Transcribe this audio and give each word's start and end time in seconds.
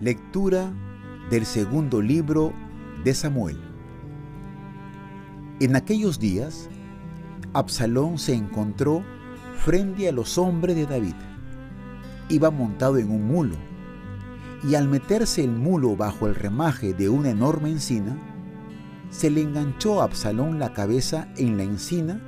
Lectura 0.00 0.70
del 1.30 1.46
segundo 1.46 2.02
libro 2.02 2.52
de 3.04 3.14
Samuel. 3.14 3.58
En 5.60 5.76
aquellos 5.76 6.18
días, 6.18 6.68
Absalón 7.54 8.18
se 8.18 8.34
encontró 8.34 9.02
frente 9.56 10.08
a 10.08 10.12
los 10.12 10.36
hombres 10.36 10.76
de 10.76 10.84
David. 10.84 11.14
Iba 12.28 12.50
montado 12.50 12.98
en 12.98 13.10
un 13.10 13.26
mulo, 13.26 13.56
y 14.68 14.74
al 14.74 14.88
meterse 14.88 15.42
el 15.42 15.52
mulo 15.52 15.96
bajo 15.96 16.26
el 16.26 16.34
remaje 16.34 16.92
de 16.92 17.08
una 17.08 17.30
enorme 17.30 17.70
encina, 17.70 18.18
se 19.14 19.30
le 19.30 19.42
enganchó 19.42 20.00
a 20.00 20.04
Absalón 20.06 20.58
la 20.58 20.72
cabeza 20.72 21.28
en 21.36 21.56
la 21.56 21.62
encina 21.62 22.20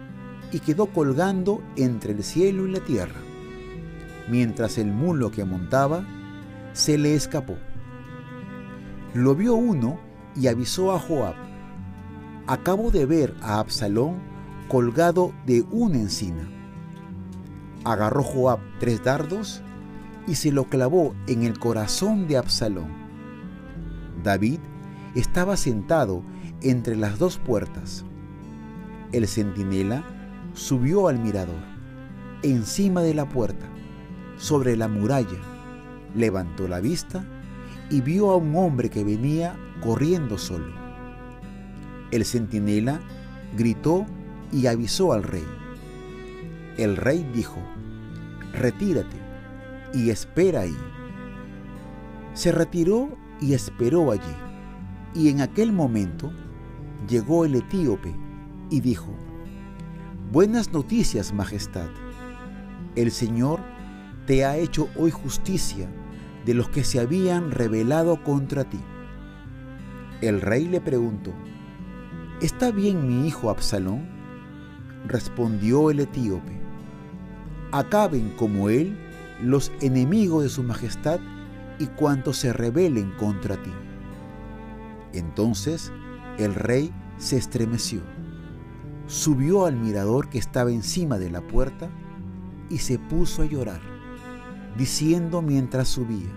y 0.52 0.60
quedó 0.60 0.86
colgando 0.86 1.60
entre 1.74 2.12
el 2.12 2.22
cielo 2.22 2.64
y 2.64 2.70
la 2.70 2.78
tierra, 2.78 3.20
mientras 4.30 4.78
el 4.78 4.92
mulo 4.92 5.32
que 5.32 5.44
montaba 5.44 6.06
se 6.74 6.96
le 6.96 7.16
escapó. 7.16 7.56
Lo 9.14 9.34
vio 9.34 9.56
uno 9.56 9.98
y 10.36 10.46
avisó 10.46 10.92
a 10.92 11.00
Joab. 11.00 11.34
Acabo 12.46 12.92
de 12.92 13.04
ver 13.04 13.34
a 13.42 13.58
Absalón 13.58 14.20
colgado 14.68 15.32
de 15.44 15.62
una 15.72 15.98
encina. 15.98 16.48
Agarró 17.82 18.22
Joab 18.22 18.60
tres 18.78 19.02
dardos 19.02 19.60
y 20.28 20.36
se 20.36 20.52
lo 20.52 20.66
clavó 20.66 21.16
en 21.26 21.42
el 21.42 21.58
corazón 21.58 22.28
de 22.28 22.36
Absalón. 22.36 22.94
David 24.22 24.60
estaba 25.20 25.56
sentado 25.56 26.22
entre 26.62 26.96
las 26.96 27.18
dos 27.18 27.38
puertas. 27.38 28.04
El 29.12 29.26
centinela 29.26 30.04
subió 30.54 31.08
al 31.08 31.18
mirador, 31.18 31.62
encima 32.42 33.02
de 33.02 33.14
la 33.14 33.28
puerta, 33.28 33.66
sobre 34.36 34.76
la 34.76 34.88
muralla, 34.88 35.38
levantó 36.14 36.68
la 36.68 36.80
vista 36.80 37.24
y 37.90 38.00
vio 38.00 38.30
a 38.30 38.36
un 38.36 38.54
hombre 38.56 38.90
que 38.90 39.04
venía 39.04 39.56
corriendo 39.82 40.38
solo. 40.38 40.74
El 42.10 42.24
centinela 42.24 43.00
gritó 43.56 44.06
y 44.52 44.66
avisó 44.66 45.12
al 45.12 45.22
rey. 45.22 45.46
El 46.76 46.96
rey 46.96 47.28
dijo, 47.34 47.58
retírate 48.52 49.16
y 49.94 50.10
espera 50.10 50.60
ahí. 50.62 50.76
Se 52.34 52.52
retiró 52.52 53.16
y 53.40 53.54
esperó 53.54 54.12
allí. 54.12 54.45
Y 55.16 55.30
en 55.30 55.40
aquel 55.40 55.72
momento 55.72 56.30
llegó 57.08 57.46
el 57.46 57.54
etíope 57.54 58.14
y 58.68 58.80
dijo, 58.80 59.14
Buenas 60.30 60.74
noticias, 60.74 61.32
Majestad. 61.32 61.88
El 62.96 63.10
Señor 63.10 63.60
te 64.26 64.44
ha 64.44 64.58
hecho 64.58 64.90
hoy 64.94 65.10
justicia 65.10 65.88
de 66.44 66.52
los 66.52 66.68
que 66.68 66.84
se 66.84 67.00
habían 67.00 67.50
rebelado 67.50 68.22
contra 68.22 68.64
ti. 68.64 68.80
El 70.20 70.42
rey 70.42 70.68
le 70.68 70.82
preguntó, 70.82 71.32
¿Está 72.42 72.70
bien 72.70 73.08
mi 73.08 73.26
hijo 73.26 73.48
Absalón? 73.48 74.06
Respondió 75.06 75.90
el 75.90 76.00
etíope, 76.00 76.60
acaben 77.72 78.34
como 78.36 78.68
él 78.68 78.98
los 79.42 79.72
enemigos 79.80 80.42
de 80.42 80.50
su 80.50 80.62
majestad 80.62 81.20
y 81.78 81.86
cuantos 81.86 82.36
se 82.36 82.52
rebelen 82.52 83.12
contra 83.12 83.56
ti. 83.56 83.72
Entonces 85.12 85.92
el 86.38 86.54
rey 86.54 86.92
se 87.18 87.36
estremeció, 87.36 88.02
subió 89.06 89.66
al 89.66 89.76
mirador 89.76 90.28
que 90.28 90.38
estaba 90.38 90.70
encima 90.70 91.18
de 91.18 91.30
la 91.30 91.40
puerta 91.40 91.88
y 92.68 92.78
se 92.78 92.98
puso 92.98 93.42
a 93.42 93.46
llorar 93.46 93.80
diciendo 94.76 95.42
mientras 95.42 95.88
subía, 95.88 96.30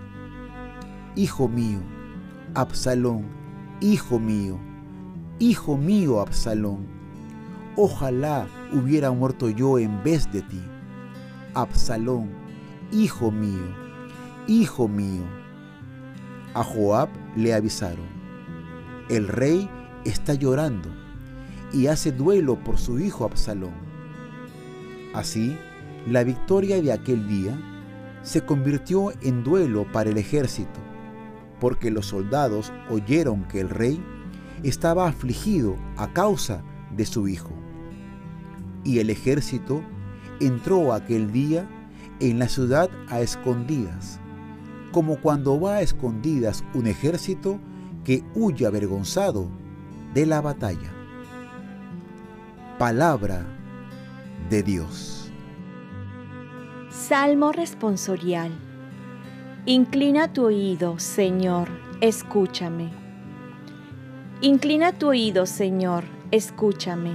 Hijo 1.16 1.48
mío, 1.48 1.80
Absalón, 2.54 3.26
hijo 3.80 4.18
mío, 4.18 4.58
hijo 5.38 5.76
mío, 5.76 6.20
Absalón, 6.20 6.86
ojalá 7.76 8.46
hubiera 8.72 9.10
muerto 9.10 9.50
yo 9.50 9.78
en 9.78 10.02
vez 10.02 10.30
de 10.32 10.42
ti. 10.42 10.60
Absalón, 11.54 12.30
hijo 12.92 13.30
mío, 13.30 13.74
hijo 14.46 14.88
mío. 14.88 15.24
A 16.54 16.64
Joab 16.64 17.08
le 17.36 17.54
avisaron, 17.54 18.06
el 19.10 19.26
rey 19.26 19.68
está 20.04 20.34
llorando 20.34 20.88
y 21.72 21.88
hace 21.88 22.12
duelo 22.12 22.62
por 22.62 22.78
su 22.78 23.00
hijo 23.00 23.24
Absalón. 23.24 23.74
Así, 25.12 25.58
la 26.06 26.22
victoria 26.22 26.80
de 26.80 26.92
aquel 26.92 27.26
día 27.26 27.58
se 28.22 28.42
convirtió 28.42 29.12
en 29.22 29.42
duelo 29.42 29.84
para 29.90 30.10
el 30.10 30.16
ejército, 30.16 30.78
porque 31.58 31.90
los 31.90 32.06
soldados 32.06 32.72
oyeron 32.88 33.44
que 33.48 33.60
el 33.60 33.68
rey 33.68 34.00
estaba 34.62 35.08
afligido 35.08 35.76
a 35.96 36.12
causa 36.12 36.62
de 36.96 37.04
su 37.04 37.26
hijo. 37.26 37.50
Y 38.84 39.00
el 39.00 39.10
ejército 39.10 39.82
entró 40.38 40.92
aquel 40.92 41.32
día 41.32 41.68
en 42.20 42.38
la 42.38 42.48
ciudad 42.48 42.88
a 43.08 43.20
escondidas, 43.20 44.20
como 44.92 45.16
cuando 45.16 45.60
va 45.60 45.76
a 45.76 45.82
escondidas 45.82 46.62
un 46.74 46.86
ejército 46.86 47.58
que 48.04 48.22
huye 48.34 48.66
avergonzado 48.66 49.48
de 50.14 50.26
la 50.26 50.40
batalla. 50.40 50.90
Palabra 52.78 53.44
de 54.48 54.62
Dios. 54.62 55.30
Salmo 56.90 57.52
responsorial. 57.52 58.50
Inclina 59.66 60.32
tu 60.32 60.44
oído, 60.44 60.98
Señor, 60.98 61.68
escúchame. 62.00 62.90
Inclina 64.40 64.92
tu 64.92 65.08
oído, 65.08 65.44
Señor, 65.44 66.04
escúchame, 66.30 67.12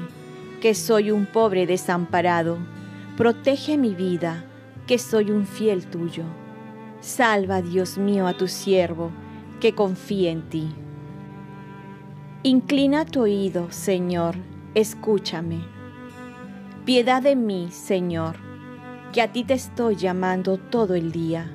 que 0.61 0.75
soy 0.75 1.09
un 1.09 1.25
pobre 1.25 1.65
desamparado. 1.65 2.59
Protege 3.17 3.77
mi 3.77 3.95
vida, 3.95 4.45
que 4.85 4.99
soy 4.99 5.31
un 5.31 5.47
fiel 5.47 5.87
tuyo. 5.87 6.23
Salva, 6.99 7.61
Dios 7.61 7.97
mío, 7.97 8.27
a 8.27 8.33
tu 8.33 8.47
siervo, 8.47 9.11
que 9.65 9.73
confía 9.73 10.29
en 10.29 10.47
ti. 10.49 10.69
Inclina 12.43 13.03
tu 13.03 13.21
oído, 13.21 13.71
Señor, 13.71 14.35
escúchame. 14.75 15.65
Piedad 16.85 17.23
de 17.23 17.35
mí, 17.35 17.69
Señor 17.71 18.45
que 19.15 19.21
a 19.21 19.31
ti 19.31 19.45
te 19.45 19.53
estoy 19.53 19.95
llamando 19.95 20.57
todo 20.57 20.93
el 20.93 21.13
día. 21.13 21.49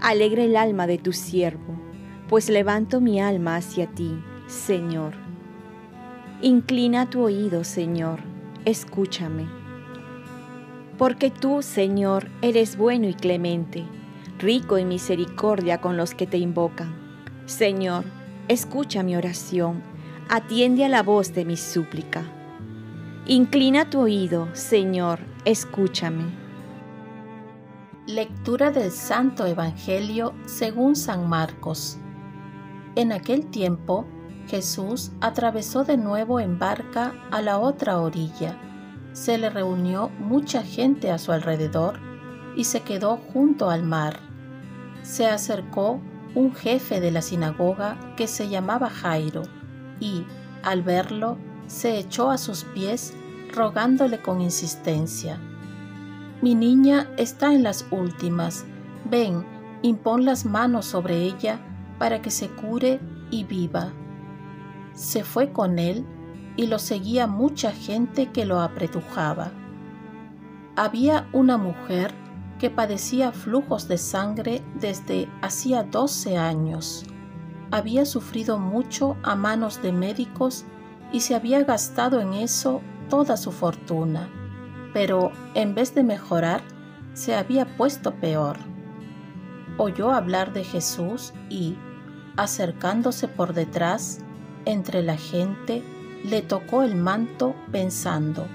Alegre 0.00 0.46
el 0.46 0.56
alma 0.56 0.88
de 0.88 0.98
tu 0.98 1.12
siervo, 1.12 1.80
pues 2.28 2.50
levanto 2.50 3.00
mi 3.00 3.20
alma 3.20 3.54
hacia 3.54 3.86
ti, 3.86 4.20
Señor. 4.48 5.14
Inclina 6.42 7.08
tu 7.08 7.22
oído, 7.22 7.62
Señor, 7.62 8.18
escúchame. 8.64 9.46
Porque 10.98 11.30
tú, 11.30 11.62
Señor, 11.62 12.28
eres 12.42 12.76
bueno 12.76 13.06
y 13.06 13.14
clemente, 13.14 13.84
rico 14.40 14.76
en 14.76 14.88
misericordia 14.88 15.80
con 15.80 15.96
los 15.96 16.14
que 16.14 16.26
te 16.26 16.38
invocan. 16.38 17.07
Señor, 17.48 18.04
escucha 18.48 19.02
mi 19.02 19.16
oración, 19.16 19.82
atiende 20.28 20.84
a 20.84 20.90
la 20.90 21.02
voz 21.02 21.32
de 21.32 21.46
mi 21.46 21.56
súplica. 21.56 22.22
Inclina 23.24 23.88
tu 23.88 24.00
oído, 24.00 24.50
Señor, 24.52 25.20
escúchame. 25.46 26.24
Lectura 28.06 28.70
del 28.70 28.90
Santo 28.90 29.46
Evangelio 29.46 30.34
según 30.44 30.94
San 30.94 31.26
Marcos. 31.26 31.96
En 32.96 33.12
aquel 33.12 33.46
tiempo, 33.46 34.04
Jesús 34.46 35.12
atravesó 35.22 35.84
de 35.84 35.96
nuevo 35.96 36.40
en 36.40 36.58
barca 36.58 37.14
a 37.30 37.40
la 37.40 37.58
otra 37.58 37.98
orilla. 37.98 38.58
Se 39.14 39.38
le 39.38 39.48
reunió 39.48 40.10
mucha 40.18 40.62
gente 40.62 41.10
a 41.10 41.16
su 41.16 41.32
alrededor 41.32 41.98
y 42.56 42.64
se 42.64 42.80
quedó 42.80 43.16
junto 43.32 43.70
al 43.70 43.84
mar. 43.84 44.20
Se 45.00 45.26
acercó 45.26 46.02
un 46.34 46.54
jefe 46.54 47.00
de 47.00 47.10
la 47.10 47.22
sinagoga 47.22 47.98
que 48.16 48.26
se 48.26 48.48
llamaba 48.48 48.90
Jairo 48.90 49.42
y, 50.00 50.24
al 50.62 50.82
verlo, 50.82 51.38
se 51.66 51.98
echó 51.98 52.30
a 52.30 52.38
sus 52.38 52.64
pies 52.64 53.14
rogándole 53.54 54.20
con 54.20 54.40
insistencia 54.40 55.40
mi 56.40 56.54
niña 56.54 57.08
está 57.16 57.52
en 57.52 57.64
las 57.64 57.84
últimas. 57.90 58.64
Ven, 59.10 59.44
impón 59.82 60.24
las 60.24 60.44
manos 60.44 60.86
sobre 60.86 61.24
ella 61.24 61.58
para 61.98 62.22
que 62.22 62.30
se 62.30 62.48
cure 62.48 63.00
y 63.32 63.42
viva. 63.42 63.92
Se 64.92 65.24
fue 65.24 65.52
con 65.52 65.80
él 65.80 66.06
y 66.56 66.68
lo 66.68 66.78
seguía 66.78 67.26
mucha 67.26 67.72
gente 67.72 68.30
que 68.30 68.44
lo 68.44 68.60
apretujaba. 68.60 69.50
Había 70.76 71.28
una 71.32 71.58
mujer 71.58 72.14
que 72.58 72.70
padecía 72.70 73.32
flujos 73.32 73.88
de 73.88 73.98
sangre 73.98 74.62
desde 74.74 75.28
hacía 75.42 75.82
doce 75.84 76.36
años. 76.36 77.04
Había 77.70 78.04
sufrido 78.04 78.58
mucho 78.58 79.16
a 79.22 79.34
manos 79.34 79.82
de 79.82 79.92
médicos 79.92 80.64
y 81.12 81.20
se 81.20 81.34
había 81.34 81.62
gastado 81.64 82.20
en 82.20 82.34
eso 82.34 82.80
toda 83.08 83.36
su 83.36 83.52
fortuna, 83.52 84.28
pero 84.92 85.32
en 85.54 85.74
vez 85.74 85.94
de 85.94 86.02
mejorar, 86.02 86.62
se 87.14 87.34
había 87.34 87.76
puesto 87.76 88.14
peor. 88.14 88.58
Oyó 89.76 90.10
hablar 90.10 90.52
de 90.52 90.64
Jesús 90.64 91.32
y, 91.48 91.76
acercándose 92.36 93.28
por 93.28 93.54
detrás, 93.54 94.20
entre 94.64 95.02
la 95.02 95.16
gente, 95.16 95.82
le 96.24 96.42
tocó 96.42 96.82
el 96.82 96.96
manto 96.96 97.54
pensando, 97.70 98.46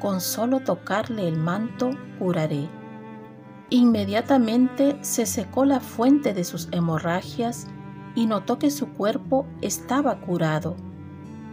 con 0.00 0.20
solo 0.20 0.60
tocarle 0.60 1.28
el 1.28 1.36
manto 1.36 1.90
curaré. 2.18 2.68
Inmediatamente 3.70 4.96
se 5.00 5.26
secó 5.26 5.64
la 5.64 5.80
fuente 5.80 6.32
de 6.32 6.44
sus 6.44 6.68
hemorragias 6.70 7.66
y 8.14 8.26
notó 8.26 8.58
que 8.58 8.70
su 8.70 8.88
cuerpo 8.90 9.46
estaba 9.60 10.20
curado. 10.20 10.76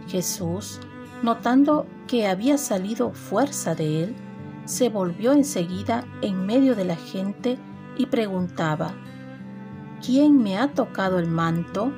Jesús, 0.06 0.80
notando 1.22 1.86
que 2.06 2.28
había 2.28 2.56
salido 2.56 3.10
fuerza 3.12 3.74
de 3.74 4.04
él, 4.04 4.16
se 4.64 4.88
volvió 4.90 5.32
enseguida 5.32 6.04
en 6.22 6.46
medio 6.46 6.76
de 6.76 6.84
la 6.84 6.96
gente 6.96 7.58
y 7.96 8.06
preguntaba, 8.06 8.94
¿quién 10.04 10.42
me 10.42 10.56
ha 10.56 10.72
tocado 10.72 11.18
el 11.18 11.26
manto? 11.26 11.92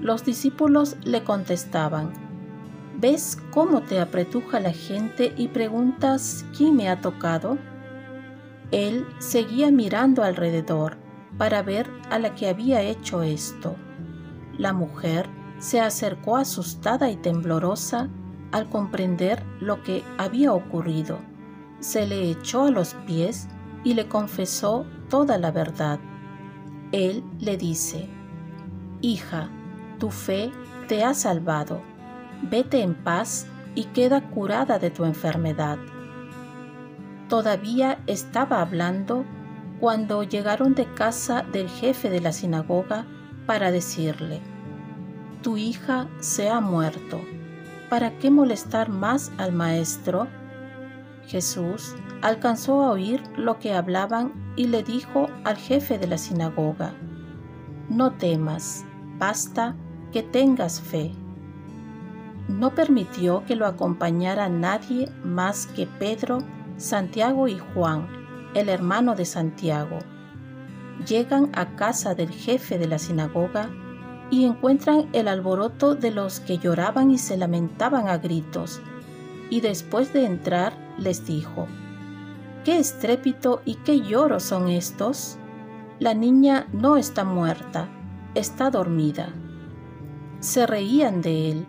Los 0.00 0.24
discípulos 0.24 0.96
le 1.04 1.22
contestaban, 1.22 2.12
¿ves 2.98 3.38
cómo 3.52 3.82
te 3.82 4.00
apretuja 4.00 4.58
la 4.60 4.72
gente 4.72 5.32
y 5.36 5.48
preguntas 5.48 6.44
quién 6.56 6.76
me 6.76 6.88
ha 6.88 7.00
tocado? 7.00 7.56
Él 8.70 9.06
seguía 9.18 9.70
mirando 9.70 10.22
alrededor 10.22 10.96
para 11.38 11.62
ver 11.62 11.90
a 12.10 12.18
la 12.18 12.34
que 12.34 12.48
había 12.48 12.82
hecho 12.82 13.22
esto. 13.22 13.76
La 14.58 14.72
mujer 14.72 15.28
se 15.58 15.80
acercó 15.80 16.36
asustada 16.36 17.10
y 17.10 17.16
temblorosa 17.16 18.08
al 18.52 18.68
comprender 18.68 19.44
lo 19.60 19.82
que 19.82 20.02
había 20.18 20.52
ocurrido. 20.52 21.18
Se 21.80 22.06
le 22.06 22.30
echó 22.30 22.64
a 22.64 22.70
los 22.70 22.94
pies 23.06 23.48
y 23.84 23.94
le 23.94 24.08
confesó 24.08 24.86
toda 25.08 25.38
la 25.38 25.50
verdad. 25.50 26.00
Él 26.92 27.22
le 27.38 27.56
dice, 27.56 28.08
Hija, 29.00 29.50
tu 29.98 30.10
fe 30.10 30.50
te 30.88 31.04
ha 31.04 31.14
salvado. 31.14 31.82
Vete 32.42 32.82
en 32.82 32.94
paz 32.94 33.46
y 33.74 33.84
queda 33.84 34.30
curada 34.30 34.78
de 34.78 34.90
tu 34.90 35.04
enfermedad. 35.04 35.78
Todavía 37.28 37.98
estaba 38.06 38.60
hablando 38.60 39.24
cuando 39.80 40.22
llegaron 40.22 40.74
de 40.74 40.86
casa 40.94 41.42
del 41.42 41.68
jefe 41.68 42.08
de 42.08 42.20
la 42.20 42.32
sinagoga 42.32 43.04
para 43.46 43.70
decirle, 43.70 44.40
Tu 45.42 45.56
hija 45.56 46.08
se 46.20 46.48
ha 46.48 46.60
muerto. 46.60 47.20
¿Para 47.90 48.18
qué 48.18 48.30
molestar 48.30 48.88
más 48.88 49.32
al 49.38 49.52
maestro? 49.52 50.28
Jesús 51.26 51.94
alcanzó 52.22 52.82
a 52.82 52.90
oír 52.90 53.22
lo 53.36 53.58
que 53.58 53.74
hablaban 53.74 54.32
y 54.56 54.68
le 54.68 54.82
dijo 54.82 55.28
al 55.44 55.56
jefe 55.56 55.98
de 55.98 56.06
la 56.06 56.18
sinagoga, 56.18 56.94
No 57.88 58.12
temas, 58.12 58.84
basta 59.18 59.74
que 60.12 60.22
tengas 60.22 60.80
fe. 60.80 61.12
No 62.48 62.74
permitió 62.74 63.44
que 63.44 63.56
lo 63.56 63.66
acompañara 63.66 64.48
nadie 64.48 65.10
más 65.24 65.66
que 65.66 65.86
Pedro, 65.86 66.38
Santiago 66.76 67.48
y 67.48 67.58
Juan, 67.58 68.06
el 68.54 68.68
hermano 68.68 69.14
de 69.14 69.24
Santiago. 69.24 69.98
Llegan 71.06 71.50
a 71.54 71.74
casa 71.74 72.14
del 72.14 72.30
jefe 72.30 72.78
de 72.78 72.86
la 72.86 72.98
sinagoga 72.98 73.70
y 74.30 74.44
encuentran 74.44 75.08
el 75.12 75.28
alboroto 75.28 75.94
de 75.94 76.10
los 76.10 76.40
que 76.40 76.58
lloraban 76.58 77.10
y 77.10 77.18
se 77.18 77.36
lamentaban 77.36 78.08
a 78.08 78.18
gritos. 78.18 78.80
Y 79.48 79.60
después 79.60 80.12
de 80.12 80.26
entrar 80.26 80.74
les 80.98 81.26
dijo, 81.26 81.66
¿qué 82.64 82.78
estrépito 82.78 83.62
y 83.64 83.76
qué 83.76 84.00
lloro 84.00 84.38
son 84.38 84.68
estos? 84.68 85.38
La 85.98 86.12
niña 86.12 86.66
no 86.72 86.98
está 86.98 87.24
muerta, 87.24 87.88
está 88.34 88.70
dormida. 88.70 89.32
Se 90.40 90.66
reían 90.66 91.22
de 91.22 91.50
él, 91.52 91.66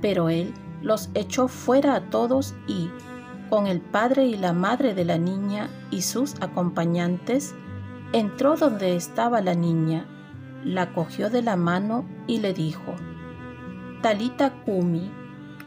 pero 0.00 0.30
él 0.30 0.52
los 0.82 1.10
echó 1.14 1.46
fuera 1.46 1.94
a 1.94 2.10
todos 2.10 2.54
y, 2.66 2.90
con 3.52 3.66
el 3.66 3.82
padre 3.82 4.24
y 4.24 4.38
la 4.38 4.54
madre 4.54 4.94
de 4.94 5.04
la 5.04 5.18
niña 5.18 5.68
y 5.90 6.00
sus 6.00 6.36
acompañantes, 6.40 7.54
entró 8.14 8.56
donde 8.56 8.96
estaba 8.96 9.42
la 9.42 9.54
niña, 9.54 10.06
la 10.64 10.94
cogió 10.94 11.28
de 11.28 11.42
la 11.42 11.56
mano 11.56 12.06
y 12.26 12.38
le 12.38 12.54
dijo, 12.54 12.94
Talita 14.00 14.54
Kumi, 14.64 15.10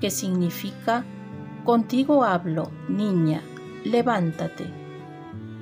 que 0.01 0.09
significa, 0.09 1.05
Contigo 1.63 2.23
hablo, 2.23 2.71
niña, 2.89 3.43
levántate. 3.83 4.65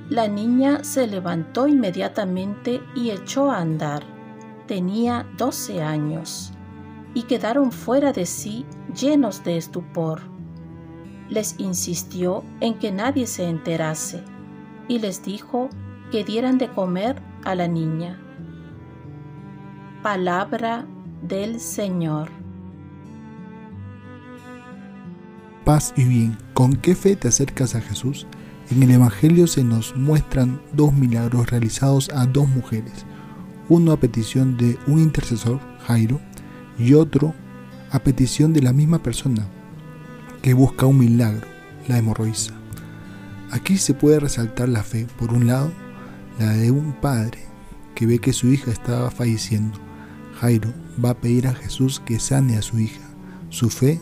La 0.07 0.29
niña 0.29 0.85
se 0.85 1.07
levantó 1.07 1.67
inmediatamente 1.67 2.81
y 2.95 3.09
echó 3.09 3.51
a 3.51 3.59
andar. 3.59 4.01
Tenía 4.65 5.25
doce 5.37 5.83
años, 5.83 6.53
y 7.13 7.23
quedaron 7.23 7.73
fuera 7.73 8.13
de 8.13 8.25
sí 8.25 8.65
llenos 8.93 9.43
de 9.43 9.57
estupor 9.57 10.32
les 11.33 11.55
insistió 11.57 12.43
en 12.59 12.75
que 12.75 12.91
nadie 12.91 13.25
se 13.25 13.49
enterase 13.49 14.23
y 14.87 14.99
les 14.99 15.23
dijo 15.23 15.69
que 16.11 16.23
dieran 16.23 16.57
de 16.57 16.67
comer 16.67 17.21
a 17.43 17.55
la 17.55 17.67
niña. 17.67 18.19
Palabra 20.03 20.85
del 21.23 21.59
Señor. 21.59 22.29
Paz 25.65 25.93
y 25.95 26.03
bien, 26.03 26.37
¿con 26.53 26.75
qué 26.75 26.93
fe 26.93 27.15
te 27.15 27.29
acercas 27.29 27.73
a 27.73 27.81
Jesús? 27.81 28.27
En 28.69 28.83
el 28.83 28.91
Evangelio 28.91 29.47
se 29.47 29.63
nos 29.63 29.95
muestran 29.95 30.61
dos 30.73 30.93
milagros 30.93 31.49
realizados 31.49 32.09
a 32.13 32.25
dos 32.25 32.47
mujeres, 32.47 33.05
uno 33.69 33.93
a 33.93 33.97
petición 33.97 34.57
de 34.57 34.77
un 34.87 34.99
intercesor, 34.99 35.59
Jairo, 35.87 36.19
y 36.77 36.93
otro 36.93 37.33
a 37.91 37.99
petición 37.99 38.51
de 38.53 38.61
la 38.61 38.73
misma 38.73 39.01
persona, 39.01 39.47
que 40.43 40.53
busca 40.53 40.85
un 40.85 40.99
milagro, 40.99 41.47
la 41.87 41.97
hemorroísa. 41.97 42.53
Aquí 43.49 43.77
se 43.77 43.93
puede 43.93 44.19
resaltar 44.19 44.67
la 44.67 44.83
fe, 44.83 45.07
por 45.17 45.31
un 45.31 45.47
lado, 45.47 45.71
la 46.37 46.51
de 46.51 46.69
un 46.69 46.91
padre 46.91 47.39
que 47.95 48.05
ve 48.05 48.19
que 48.19 48.33
su 48.33 48.49
hija 48.49 48.69
estaba 48.69 49.09
falleciendo. 49.09 49.79
Jairo 50.41 50.73
va 51.03 51.11
a 51.11 51.17
pedir 51.17 51.47
a 51.47 51.55
Jesús 51.55 52.01
que 52.01 52.19
sane 52.19 52.57
a 52.57 52.61
su 52.61 52.77
hija. 52.77 52.99
Su 53.47 53.69
fe 53.69 54.01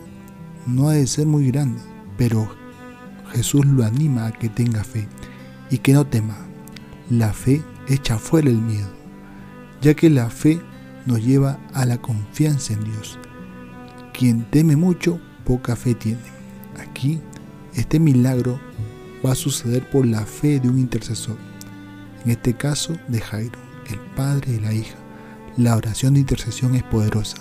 no 0.66 0.90
ha 0.90 0.94
de 0.94 1.06
ser 1.06 1.28
muy 1.28 1.52
grande, 1.52 1.80
pero 2.18 2.50
Jesús 3.34 3.64
lo 3.64 3.86
anima 3.86 4.26
a 4.26 4.32
que 4.32 4.50
tenga 4.50 4.84
fe 4.84 5.08
y 5.70 5.78
que 5.78 5.94
no 5.94 6.08
tema. 6.08 6.38
La 7.12 7.34
fe 7.34 7.62
echa 7.88 8.18
fuera 8.18 8.50
el 8.50 8.58
miedo, 8.58 8.90
ya 9.80 9.94
que 9.94 10.10
la 10.10 10.32
fe 10.32 10.60
nos 11.06 11.24
lleva 11.24 11.60
a 11.76 11.86
la 11.86 12.00
confianza 12.00 12.74
en 12.74 12.84
Dios. 12.84 13.20
Quien 14.12 14.50
teme 14.50 14.76
mucho 14.76 15.20
poca 15.44 15.76
fe 15.76 15.96
tiene. 15.96 16.22
Aquí, 16.80 17.20
este 17.76 18.00
milagro 18.00 18.60
va 19.26 19.34
a 19.34 19.36
suceder 19.36 19.90
por 19.90 20.06
la 20.06 20.26
fe 20.26 20.60
de 20.60 20.70
un 20.70 20.80
intercesor, 20.80 21.38
en 22.26 22.32
este 22.32 22.54
caso 22.54 22.98
de 23.08 23.22
Jairo, 23.22 23.60
el 23.90 24.00
padre 24.16 24.54
de 24.54 24.62
la 24.62 24.74
hija. 24.74 24.96
La 25.58 25.76
oración 25.76 26.14
de 26.14 26.22
intercesión 26.22 26.76
es 26.76 26.84
poderosa 26.84 27.38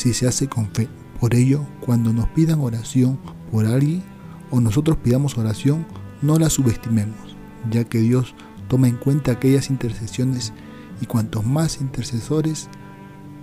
si 0.00 0.14
se 0.14 0.26
hace 0.26 0.48
con 0.48 0.70
fe. 0.70 0.88
Por 1.20 1.34
ello, 1.34 1.66
cuando 1.80 2.12
nos 2.12 2.26
pidan 2.28 2.60
oración 2.60 3.18
por 3.52 3.66
alguien 3.66 4.02
o 4.50 4.58
nosotros 4.60 4.96
pidamos 4.96 5.36
oración, 5.36 5.86
no 6.22 6.38
la 6.38 6.48
subestimemos, 6.48 7.36
ya 7.70 7.84
que 7.84 7.98
Dios 7.98 8.34
toma 8.68 8.88
en 8.88 8.96
cuenta 8.96 9.32
aquellas 9.32 9.68
intercesiones 9.68 10.54
y 11.02 11.06
cuantos 11.06 11.44
más 11.44 11.82
intercesores, 11.82 12.70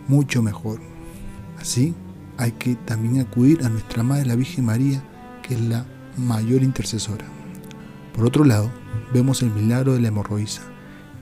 mucho 0.08 0.42
mejor. 0.42 0.82
Así, 1.60 1.94
hay 2.38 2.52
que 2.52 2.76
también 2.76 3.20
acudir 3.20 3.64
a 3.66 3.70
nuestra 3.70 4.04
Madre 4.04 4.26
la 4.26 4.36
Virgen 4.36 4.66
María, 4.66 5.04
que 5.42 5.56
es 5.56 5.62
la 5.62 5.86
mayor 6.18 6.64
intercesora. 6.64 7.26
Por 8.14 8.26
otro 8.26 8.44
lado, 8.46 8.72
vemos 9.14 9.42
el 9.42 9.52
milagro 9.52 9.94
de 9.94 10.02
la 10.02 10.10
hemorroísa. 10.10 10.62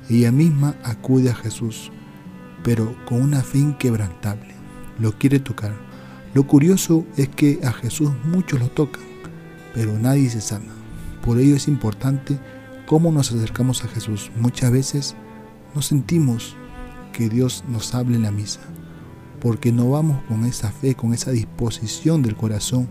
Ella 0.09 0.31
misma 0.31 0.75
acude 0.83 1.29
a 1.29 1.35
Jesús, 1.35 1.91
pero 2.63 2.95
con 3.05 3.21
una 3.21 3.41
fe 3.41 3.59
inquebrantable. 3.59 4.53
Lo 4.99 5.17
quiere 5.17 5.39
tocar. 5.39 5.73
Lo 6.33 6.45
curioso 6.47 7.05
es 7.17 7.29
que 7.29 7.59
a 7.63 7.71
Jesús 7.71 8.11
muchos 8.25 8.59
lo 8.59 8.69
tocan, 8.69 9.03
pero 9.73 9.97
nadie 9.97 10.29
se 10.29 10.41
sana. 10.41 10.73
Por 11.23 11.39
ello 11.39 11.55
es 11.55 11.67
importante 11.67 12.39
cómo 12.85 13.11
nos 13.11 13.31
acercamos 13.31 13.83
a 13.83 13.87
Jesús. 13.87 14.31
Muchas 14.35 14.71
veces 14.71 15.15
no 15.73 15.81
sentimos 15.81 16.55
que 17.13 17.29
Dios 17.29 17.63
nos 17.67 17.95
hable 17.95 18.17
en 18.17 18.23
la 18.23 18.31
misa 18.31 18.59
porque 19.45 19.71
no 19.71 19.91
vamos 19.91 20.23
con 20.27 20.43
esa 20.43 20.71
fe, 20.71 20.95
con 20.95 21.13
esa 21.13 21.29
disposición 21.29 22.23
del 22.23 22.35
corazón, 22.35 22.87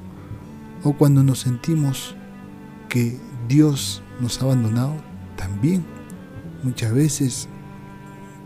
o 0.84 0.92
cuando 0.92 1.24
nos 1.24 1.40
sentimos 1.40 2.14
que 2.88 3.18
Dios 3.48 4.04
nos 4.20 4.40
ha 4.40 4.44
abandonado, 4.44 4.94
también 5.34 5.84
muchas 6.62 6.94
veces 6.94 7.48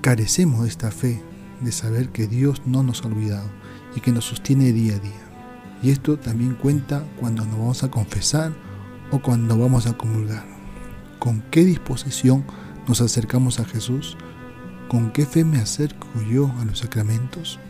carecemos 0.01 0.63
de 0.63 0.69
esta 0.69 0.91
fe, 0.91 1.23
de 1.61 1.71
saber 1.71 2.09
que 2.09 2.27
Dios 2.27 2.63
no 2.65 2.83
nos 2.83 3.05
ha 3.05 3.09
olvidado 3.09 3.51
y 3.95 4.01
que 4.01 4.11
nos 4.11 4.25
sostiene 4.25 4.73
día 4.73 4.95
a 4.95 5.01
día. 5.01 5.79
Y 5.83 5.91
esto 5.91 6.19
también 6.19 6.55
cuenta 6.55 7.05
cuando 7.21 7.45
nos 7.45 7.59
vamos 7.59 7.85
a 7.85 7.91
confesar 7.91 8.55
o 9.11 9.19
cuando 9.19 9.59
vamos 9.59 9.87
a 9.87 9.99
comulgar. 9.99 10.47
¿Con 11.19 11.43
qué 11.51 11.63
disposición 11.63 12.47
nos 12.89 13.03
acercamos 13.03 13.61
a 13.61 13.67
Jesús? 13.67 14.17
¿Con 14.89 15.11
qué 15.11 15.27
fe 15.27 15.45
me 15.45 15.59
acerco 15.59 16.09
yo 16.23 16.51
a 16.59 16.65
los 16.65 16.79
sacramentos? 16.79 17.61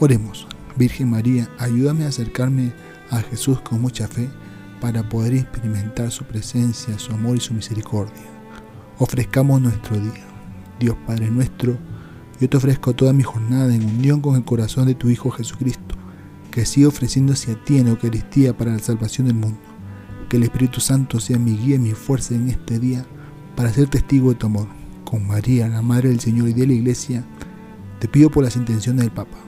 Oremos, 0.00 0.46
Virgen 0.76 1.10
María, 1.10 1.50
ayúdame 1.58 2.04
a 2.04 2.08
acercarme 2.08 2.72
a 3.10 3.20
Jesús 3.20 3.60
con 3.60 3.80
mucha 3.80 4.06
fe 4.06 4.28
para 4.80 5.08
poder 5.08 5.34
experimentar 5.34 6.12
su 6.12 6.22
presencia, 6.22 6.96
su 7.00 7.12
amor 7.12 7.36
y 7.36 7.40
su 7.40 7.52
misericordia. 7.52 8.22
Ofrezcamos 8.98 9.60
nuestro 9.60 9.98
día. 9.98 10.24
Dios 10.78 10.96
Padre 11.04 11.32
nuestro, 11.32 11.76
yo 12.40 12.48
te 12.48 12.56
ofrezco 12.56 12.94
toda 12.94 13.12
mi 13.12 13.24
jornada 13.24 13.74
en 13.74 13.84
unión 13.84 14.20
con 14.20 14.36
el 14.36 14.44
corazón 14.44 14.86
de 14.86 14.94
tu 14.94 15.10
Hijo 15.10 15.32
Jesucristo, 15.32 15.96
que 16.52 16.64
sigue 16.64 16.86
ofreciéndose 16.86 17.50
a 17.50 17.64
ti 17.64 17.78
en 17.78 17.88
Eucaristía 17.88 18.56
para 18.56 18.70
la 18.70 18.78
salvación 18.78 19.26
del 19.26 19.34
mundo. 19.34 19.58
Que 20.28 20.36
el 20.36 20.44
Espíritu 20.44 20.78
Santo 20.78 21.18
sea 21.18 21.40
mi 21.40 21.56
guía 21.56 21.74
y 21.74 21.80
mi 21.80 21.90
fuerza 21.90 22.36
en 22.36 22.48
este 22.48 22.78
día 22.78 23.04
para 23.56 23.72
ser 23.72 23.88
testigo 23.88 24.28
de 24.28 24.36
tu 24.36 24.46
amor. 24.46 24.68
Con 25.04 25.26
María, 25.26 25.66
la 25.66 25.82
Madre 25.82 26.10
del 26.10 26.20
Señor 26.20 26.48
y 26.50 26.52
de 26.52 26.68
la 26.68 26.74
Iglesia, 26.74 27.24
te 27.98 28.06
pido 28.06 28.30
por 28.30 28.44
las 28.44 28.54
intenciones 28.54 29.02
del 29.02 29.10
Papa. 29.10 29.47